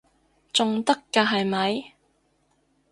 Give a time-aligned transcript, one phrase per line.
[0.51, 1.93] 仲得㗎係咪？